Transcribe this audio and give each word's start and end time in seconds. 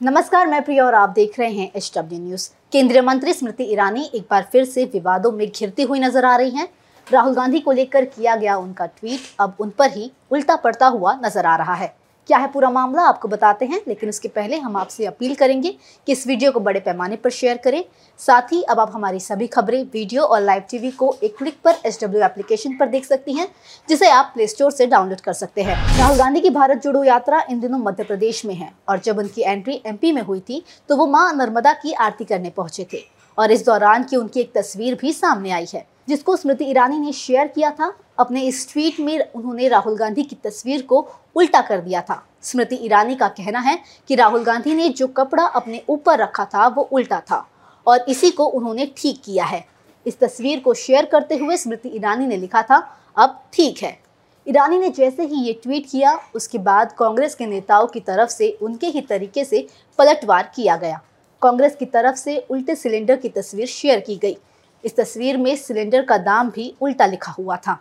नमस्कार, 0.00 0.46
मैं 0.46 0.62
प्रिया 0.64 0.84
और 0.84 0.94
आप 0.94 1.08
देख 1.08 1.38
रहे 1.38 1.50
हैं 1.50 1.70
एच 1.76 1.90
डब्ल्यू 1.96 2.18
न्यूज़ 2.20 2.48
केंद्रीय 2.72 3.00
मंत्री 3.00 3.32
स्मृति 3.32 3.64
ईरानी 3.64 4.02
एक 4.14 4.22
बार 4.30 4.46
फिर 4.52 4.64
से 4.64 4.84
विवादों 4.84 5.30
में 5.32 5.46
घिरती 5.48 5.82
हुई 5.82 6.00
नज़र 6.00 6.24
आ 6.24 6.34
रही 6.36 6.50
हैं। 6.50 6.68
राहुल 7.06 7.34
गांधी 7.34 7.60
को 7.60 7.72
लेकर 7.72 8.04
किया 8.06 8.34
गया 8.36 8.56
उनका 8.56 8.86
ट्वीट 8.88 9.20
अब 9.40 9.54
उन 9.60 9.70
पर 9.78 9.90
ही 9.90 10.10
उल्टा 10.30 10.56
पड़ता 10.56 10.86
हुआ 10.86 11.14
नज़र 11.24 11.46
आ 11.46 11.54
रहा 11.56 11.74
है। 11.74 11.94
क्या 12.28 12.38
है 12.38 12.46
पूरा 12.46 12.70
मामला, 12.70 13.02
आपको 13.02 13.28
बताते 13.28 13.66
हैं, 13.66 13.80
लेकिन 13.88 14.08
उसके 14.08 14.28
पहले 14.30 14.56
हम 14.58 14.76
आपसे 14.76 15.06
अपील 15.06 15.34
करेंगे 15.34 15.70
कि 16.06 16.12
इस 16.12 16.26
वीडियो 16.26 16.52
को 16.52 16.60
बड़े 16.60 16.80
पैमाने 16.80 17.16
पर 17.16 17.30
शेयर 17.30 17.56
करें। 17.56 17.82
साथ 18.20 18.52
ही 18.52 18.62
अब 18.64 18.80
आप 18.80 18.90
हमारी 18.94 19.20
सभी 19.20 19.46
खबरें, 19.48 19.82
वीडियो 19.84 20.22
और 20.22 20.40
लाइव 20.40 20.62
टीवी 20.70 20.90
को 20.92 21.14
एक 21.22 21.36
क्लिक 21.38 21.58
पर 21.64 21.74
एच 21.86 22.02
एप्लीकेशन 22.02 22.76
पर 22.76 22.88
देख 22.88 23.04
सकती 23.04 23.34
हैं, 23.34 23.48
जिसे 23.88 24.10
आप 24.10 24.30
प्ले 24.34 24.46
स्टोर 24.46 24.70
से 24.72 24.86
डाउनलोड 24.86 25.20
कर 25.20 25.32
सकते 25.34 25.62
हैं। 25.62 25.76
राहुल 25.98 26.18
गांधी 26.18 26.40
की 26.40 26.50
भारत 26.50 26.82
जोड़ो 26.82 27.04
यात्रा 27.04 27.42
इन 27.50 27.60
दिनों 27.60 27.78
मध्य 27.80 28.04
प्रदेश 28.04 28.44
में 28.44 28.54
है, 28.54 28.70
और 28.88 29.00
जब 29.00 29.18
उनकी 29.18 29.42
एंट्री 29.42 29.80
एमपी 29.86 30.12
में 30.12 30.22
हुई 30.22 30.40
थी 30.40 30.62
तो 30.88 30.96
वो 30.96 31.06
माँ 31.06 31.32
नर्मदा 31.34 31.72
की 31.74 31.92
आरती 31.94 32.24
करने 32.24 32.50
पहुँचे 32.52 32.86
थे, 32.92 33.02
और 33.38 33.52
इस 33.52 33.64
दौरान 33.66 34.04
की 34.04 34.16
उनकी 34.16 34.40
एक 34.40 34.52
तस्वीर 34.54 34.94
भी 34.94 35.12
सामने 35.12 35.50
आई 35.50 35.66
है, 35.72 35.86
जिसको 36.08 36.36
स्मृति 36.36 36.64
ईरानी 36.64 36.98
ने 36.98 37.12
शेयर 37.14 37.46
किया 37.48 37.70
था। 37.70 37.92
अपने 38.18 38.42
इस 38.42 38.72
ट्वीट 38.72 39.00
में 39.00 39.18
उन्होंने 39.30 39.68
राहुल 39.68 39.96
गांधी 39.96 40.22
की 40.22 40.36
तस्वीर 40.44 40.82
को 40.82 41.00
उल्टा 41.36 41.60
कर 41.60 41.80
दिया 41.80 42.00
था। 42.00 42.22
स्मृति 42.42 42.76
ईरानी 42.76 43.14
का 43.14 43.28
कहना 43.28 43.58
है 43.58 43.78
कि 44.08 44.14
राहुल 44.14 44.44
गांधी 44.44 44.74
ने 44.74 44.88
जो 44.88 45.06
कपड़ा 45.06 45.44
अपने 45.44 45.82
ऊपर 45.88 46.18
रखा 46.18 46.44
था, 46.44 46.66
वो 46.66 46.82
उल्टा 46.82 47.20
था 47.20 47.46
और 47.86 48.04
इसी 48.08 48.30
को 48.30 48.44
उन्होंने 48.44 48.86
ठीक 48.96 49.22
किया 49.24 49.44
है। 49.44 49.64
इस 50.06 50.18
तस्वीर 50.18 50.60
को 50.60 50.74
शेयर 50.74 51.04
करते 51.06 51.36
हुए 51.36 51.56
स्मृति 51.56 51.88
ईरानी 51.88 52.26
ने 52.26 52.36
लिखा 52.36 52.62
था, 52.62 52.76
अब 53.16 53.42
ठीक 53.52 53.82
है। 53.82 53.98
ईरानी 54.46 54.78
ने 54.78 54.88
जैसे 54.90 55.24
ही 55.24 55.40
ये 55.42 55.52
ट्वीट 55.52 55.86
किया, 55.90 56.18
उसके 56.34 56.58
बाद 56.58 56.92
कांग्रेस 56.92 57.34
के 57.34 57.46
नेताओं 57.46 57.86
की 57.86 58.00
तरफ़ 58.00 58.30
से 58.30 58.50
उनके 58.62 58.86
ही 58.86 59.00
तरीके 59.00 59.44
से 59.44 59.66
पलटवार 59.98 60.50
किया 60.54 60.76
गया। 60.76 61.00
कांग्रेस 61.42 61.76
की 61.76 61.84
तरफ़ 61.84 62.16
से 62.16 62.36
उल्टे 62.50 62.74
सिलेंडर 62.74 63.16
की 63.16 63.28
तस्वीर 63.28 63.66
शेयर 63.66 64.00
की 64.00 64.16
गई। 64.16 64.36
इस 64.84 64.96
तस्वीर 64.96 65.36
में 65.36 65.54
सिलेंडर 65.56 66.04
का 66.04 66.18
दाम 66.18 66.50
भी 66.50 66.74
उल्टा 66.80 67.06
लिखा 67.06 67.32
हुआ 67.32 67.56
था। 67.56 67.78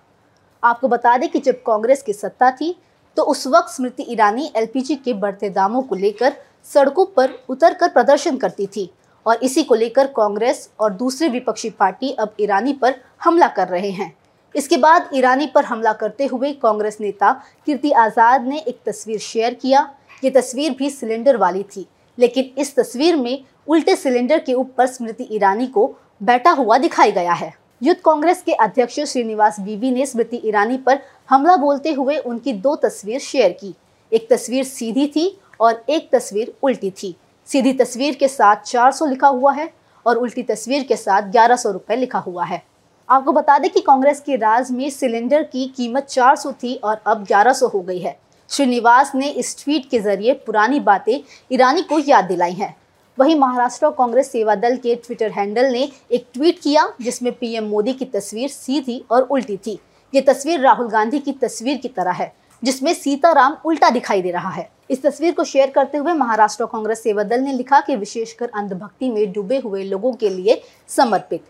आपको 0.63 0.87
बता 0.87 1.17
दें 1.17 1.29
कि 1.29 1.39
जब 1.39 1.61
कांग्रेस 1.63 2.01
की 2.01 2.13
सत्ता 2.13 2.51
थी 2.51 2.75
तो 3.17 3.23
उस 3.23 3.45
वक्त 3.47 3.69
स्मृति 3.69 4.05
ईरानी 4.09 4.51
एलपीजी 4.55 4.95
के 4.95 5.13
बढ़ते 5.15 5.49
दामों 5.51 5.81
को 5.81 5.95
लेकर 5.95 6.33
सड़कों 6.65 7.05
पर 7.15 7.33
उतर 7.49 7.73
कर 7.73 7.89
प्रदर्शन 7.89 8.37
करती 8.37 8.67
थी 8.67 8.89
और 9.25 9.39
इसी 9.43 9.63
को 9.63 9.75
लेकर 9.75 10.07
कांग्रेस 10.15 10.69
और 10.79 10.93
दूसरी 10.93 11.29
विपक्षी 11.29 11.69
पार्टी 11.71 12.11
अब 12.11 12.35
ईरानी 12.41 12.73
पर 12.73 12.95
हमला 13.23 13.47
कर 13.49 13.67
रहे 13.67 13.89
हैं। 13.91 14.13
इसके 14.55 14.77
बाद 14.77 15.09
ईरानी 15.13 15.45
पर 15.47 15.65
हमला 15.65 15.93
करते 15.93 16.25
हुए 16.25 16.51
कांग्रेस 16.53 16.97
नेता 17.01 17.31
कीर्ति 17.67 17.91
आज़ाद 17.91 18.47
ने 18.47 18.59
एक 18.59 18.79
तस्वीर 18.85 19.19
शेयर 19.21 19.53
किया। 19.53 19.89
ये 20.23 20.29
तस्वीर 20.31 20.75
भी 20.79 20.89
सिलेंडर 20.89 21.37
वाली 21.37 21.63
थी, 21.65 21.87
लेकिन 22.17 22.51
इस 22.57 22.75
तस्वीर 22.75 23.15
में 23.15 23.43
उल्टे 23.67 23.95
सिलेंडर 23.95 24.39
के 24.39 24.53
ऊपर 24.53 24.87
स्मृति 24.87 25.27
ईरानी 25.31 25.67
को 25.67 25.87
बैठा 26.23 26.51
हुआ 26.51 26.77
दिखाई 26.77 27.11
गया 27.11 27.33
है। 27.33 27.53
युद्ध 27.81 27.99
कांग्रेस 28.01 28.41
के 28.41 28.51
अध्यक्ष 28.53 28.99
श्रीनिवास 29.01 29.59
बीवी 29.59 29.89
ने 29.91 30.05
स्मृति 30.05 30.39
ईरानी 30.45 30.77
पर 30.77 30.99
हमला 31.29 31.55
बोलते 31.55 31.91
हुए 31.93 32.17
उनकी 32.17 32.51
दो 32.53 32.75
तस्वीर 32.75 33.19
शेयर 33.19 33.51
की। 33.51 33.73
एक 34.11 34.27
तस्वीर 34.29 34.63
सीधी 34.63 35.07
थी 35.07 35.25
और 35.59 35.83
एक 35.89 36.09
तस्वीर 36.11 36.53
उल्टी 36.63 36.91
थी। 36.91 37.15
सीधी 37.47 37.73
तस्वीर 37.73 38.15
के 38.15 38.27
साथ 38.27 38.63
400 38.65 39.05
लिखा 39.05 39.27
हुआ 39.27 39.53
है 39.53 39.69
और 40.05 40.17
उल्टी 40.17 40.43
तस्वीर 40.43 40.83
के 40.83 40.95
साथ 40.95 41.29
ग्यारह 41.31 41.55
सौ 41.55 41.73
लिखा 41.91 42.19
हुआ 42.19 42.43
है। 42.43 42.61
आपको 43.09 43.31
बता 43.31 43.57
दें 43.59 43.69
कि 43.71 43.81
कांग्रेस 43.81 44.19
के 44.19 44.35
राज 44.35 44.71
में 44.71 44.89
सिलेंडर 44.89 45.43
की 45.43 45.65
कीमत 45.67 46.07
400 46.09 46.51
थी 46.53 46.75
और 46.75 47.01
अब 47.07 47.25
1100 47.25 47.67
हो 47.67 47.81
गई 47.81 47.99
है। 47.99 48.17
श्रीनिवास 48.49 49.11
ने 49.15 49.29
इस 49.29 49.63
ट्वीट 49.63 49.89
के 49.89 49.99
ज़रिए 49.99 50.33
पुरानी 50.45 50.79
बातें 50.81 51.19
ईरानी 51.51 51.81
को 51.81 51.99
याद 51.99 52.25
दिलाई 52.25 52.53
हैं। 52.53 52.75
वहीं 53.17 53.35
महाराष्ट्र 53.35 53.89
कांग्रेस 53.89 54.31
सेवा 54.31 54.53
दल 54.55 54.75
के 54.77 54.95
ट्विटर 54.97 55.31
हैंडल 55.31 55.65
ने 55.71 55.89
एक 56.11 56.25
ट्वीट 56.33 56.59
किया, 56.59 56.87
जिसमें 57.01 57.31
पीएम 57.33 57.63
मोदी 57.63 57.93
की 57.93 58.05
तस्वीर 58.05 58.49
सीधी 58.49 59.03
और 59.11 59.21
उल्टी 59.23 59.57
थी। 59.57 59.79
ये 60.13 60.21
तस्वीर 60.21 60.59
राहुल 60.59 60.89
गांधी 60.89 61.19
की 61.19 61.31
तस्वीर 61.33 61.77
की 61.77 61.87
तरह 61.89 62.11
है, 62.11 62.31
जिसमें 62.63 62.93
सीताराम 62.93 63.57
उल्टा 63.65 63.89
दिखाई 63.89 64.21
दे 64.21 64.31
रहा 64.31 64.49
है। 64.49 64.69
इस 64.89 65.01
तस्वीर 65.03 65.33
को 65.33 65.43
शेयर 65.43 65.69
करते 65.69 65.97
हुए 65.97 66.13
महाराष्ट्र 66.13 66.65
कांग्रेस 66.65 67.03
सेवा 67.03 67.23
दल 67.23 67.41
ने 67.41 67.53
लिखा 67.53 67.79
कि 67.81 67.95
विशेषकर 67.95 68.49
अंधभक्ति 68.51 69.09
में 69.09 69.31
डूबे 69.33 69.57
हुए 69.59 69.83
लोगों 69.83 70.13
के 70.13 70.29
लिए 70.29 70.61
समर्पित। 70.89 71.43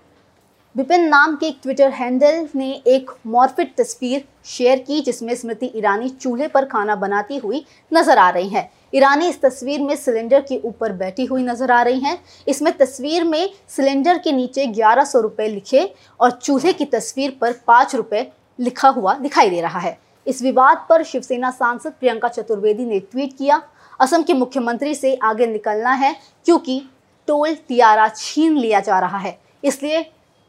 विपिन 0.75 1.07
नाम 1.07 1.35
के 1.35 1.45
एक 1.45 1.57
ट्विटर 1.63 1.89
हैंडल 1.91 2.47
ने 2.55 2.71
एक 2.87 3.11
मॉर्फिट 3.27 3.75
तस्वीर 3.77 4.23
शेयर 4.47 4.79
की, 4.79 5.01
जिसमें 5.01 5.35
स्मृति 5.35 5.71
ईरानी 5.75 6.09
चूल्हे 6.11 6.47
पर 6.47 6.65
खाना 6.65 6.95
बनाती 6.97 7.37
हुई 7.37 7.65
नज़र 7.91 8.17
आ 8.17 8.29
रही 8.29 8.49
हैं। 8.49 8.69
ईरानी 8.93 9.27
इस 9.27 9.41
तस्वीर 9.41 9.81
में 9.81 9.95
सिलेंडर 9.95 10.41
के 10.41 10.59
ऊपर 10.65 10.91
बैठी 10.93 11.25
हुई 11.25 11.43
नज़र 11.43 11.71
आ 11.71 11.81
रही 11.81 11.99
हैं। 11.99 12.17
इसमें 12.47 12.71
तस्वीर 12.77 13.23
में 13.23 13.49
सिलेंडर 13.69 14.17
के 14.17 14.31
नीचे 14.31 14.65
ग्यारह 14.67 15.03
सौ 15.03 15.19
रुपये 15.19 15.47
लिखे 15.47 15.89
और 16.19 16.31
चूल्हे 16.33 16.73
की 16.73 16.85
तस्वीर 16.87 17.37
पर 17.41 17.53
पाँच 17.67 17.95
रुपये 17.95 18.31
लिखा 18.59 18.89
हुआ 18.89 19.13
दिखाई 19.15 19.49
दे 19.49 19.61
रहा 19.61 19.79
है। 19.79 19.97
इस 20.27 20.41
विवाद 20.41 20.85
पर 20.89 21.03
शिवसेना 21.03 21.51
सांसद 21.51 21.93
प्रियंका 21.93 22.27
चतुर्वेदी 22.29 22.85
ने 22.85 22.99
ट्वीट 23.01 23.37
किया। 23.37 23.61
असम 23.99 24.23
के 24.23 24.33
मुख्यमंत्री 24.33 24.95
से 24.95 25.15
आगे 25.15 25.47
निकलना 25.47 25.91
है, 25.91 26.15
क्योंकि 26.45 26.81
टोल 27.27 27.53
तियारा 27.57 28.07
छीन 28.09 28.57
लिया 28.57 28.79
जा 28.79 28.99
रहा 28.99 29.17
है। 29.17 29.37
इसलिए 29.63 30.01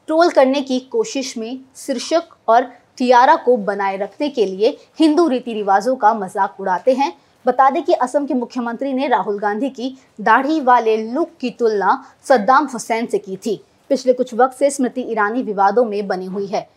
ट्रोल 0.08 0.30
करने 0.30 0.60
की 0.60 0.78
कोशिश 0.82 1.36
में 1.38 1.58
शीर्षक 1.76 2.28
और 2.48 2.70
टियारा 2.98 3.34
को 3.36 3.56
बनाए 3.58 3.96
रखने 3.96 4.28
के 4.28 4.46
लिए 4.46 4.76
हिंदू 4.98 5.26
रीति 5.28 5.54
रिवाजों 5.54 5.94
का 5.96 6.12
मज़ाक 6.14 6.60
उड़ाते 6.60 6.94
हैं। 6.94 7.12
बता 7.46 7.68
दें 7.70 7.82
कि 7.82 7.92
असम 7.94 8.26
के 8.26 8.34
मुख्यमंत्री 8.34 8.92
ने 8.92 9.08
राहुल 9.08 9.38
गांधी 9.38 9.70
की 9.70 9.96
दाढ़ी 10.20 10.60
वाले 10.60 10.96
लुक 11.04 11.30
की 11.40 11.50
तुलना 11.50 12.02
सद्दाम 12.24 12.66
हुसैन 12.66 13.06
से 13.06 13.18
की 13.18 13.36
थी। 13.36 13.60
पिछले 13.90 14.12
कुछ 14.12 14.34
वक्त 14.34 14.56
से 14.58 14.70
स्मृति 14.70 15.00
ईरानी 15.02 15.42
विवादों 15.42 15.84
में 15.84 16.06
बनी 16.06 16.26
हुई 16.26 16.46
है। 16.46 16.68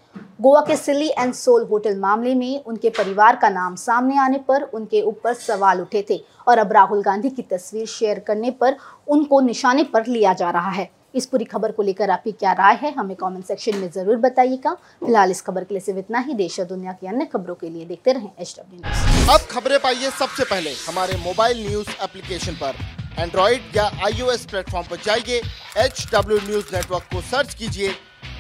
गोवा 0.42 0.62
के 0.62 0.76
सिली 0.76 1.08
एंड 1.10 1.34
सोल 1.34 1.64
होटल 1.64 1.98
मामले 2.00 2.34
में 2.36 2.64
उनके 2.64 2.90
परिवार 2.90 3.36
का 3.36 3.50
नाम 3.50 3.76
सामने 3.76 4.18
आने 4.18 4.38
पर 4.38 4.62
उनके 4.64 5.02
ऊपर 5.02 5.34
सवाल 5.34 5.82
उठे 5.82 6.06
थे 6.10 6.20
और 6.48 6.58
अब 6.58 6.74
राहुल 6.74 7.02
गांधी 7.04 7.30
की 7.30 7.42
तस्वीर 7.42 7.86
शेयर 7.86 8.20
करने 8.20 8.52
पर 8.52 8.76
उनको 9.08 9.40
निशाने 9.42 9.84
पर 9.84 10.08
लिया 10.08 10.34
जा 10.34 10.50
रहा 10.50 10.70
है। 10.70 10.90
इस 11.18 11.26
पूरी 11.26 11.46
खबर 11.46 11.72
को 11.72 11.84
लेकर 11.84 12.10
आपकी 12.10 12.32
क्या 12.34 12.52
राय 12.54 12.76
है, 12.82 12.94
हमें 12.94 13.16
कमेंट 13.18 13.46
सेक्शन 13.46 13.78
में 13.78 13.90
ज़रूर 13.92 14.18
बताइएगा। 14.20 14.74
फ़िलहाल 14.74 15.32
इस 15.32 15.42
खबर 15.42 15.64
के 15.64 15.74
लिए 15.74 15.82
सिर्फ़ 15.82 16.00
इतना 16.00 16.20
ही। 16.20 16.34
देश 16.36 16.60
और 16.60 16.66
दुनिया 16.66 16.92
की 16.94 17.08
अन्य 17.08 17.26
खबरों 17.34 17.56
के 17.56 17.70
लिए 17.70 17.86
देखते 17.86 18.14
रहें 18.14 18.30
एच 18.40 18.56
न्यूज़ 18.60 19.30
अब 19.32 19.48
खबरें 19.52 19.78
पाइए 19.80 20.10
सबसे 20.20 20.44
पहले। 20.46 20.74
हमारे 20.80 21.18
मोबाइल 21.24 21.66
न्यूज़ 21.68 21.90
एप्लीकेशन 22.04 22.54
पर। 22.56 22.76
एंड्रॉइड 23.20 23.76
या 23.76 23.86
आईओएस 24.06 24.46
प्लेटफॉर्म 24.46 24.88
पर 24.88 24.98
जाइए 25.06 25.42
एच 25.86 26.06
डब्ल्यू 26.14 26.38
न्यूज़ 26.40 26.76
नेटवर्क 26.76 27.04
को 27.14 27.22
सर्च 27.30 27.54
कीजिए 27.54 27.92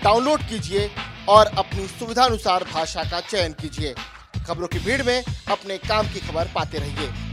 डाउनलोड 0.03 0.41
कीजिए 0.49 0.89
और 1.29 1.51
अपनी 1.57 1.87
सुविधानुसार 1.89 2.63
भाषा 2.73 3.03
का 3.03 3.19
चयन 3.21 3.53
कीजिए। 3.61 3.93
खबरों 4.47 4.67
की 4.67 4.79
भीड़ 4.79 5.01
में 5.03 5.23
अपने 5.51 5.77
काम 5.79 6.07
की 6.07 6.19
खबर 6.27 6.51
पाते 6.55 6.77
रहिए। 6.77 7.26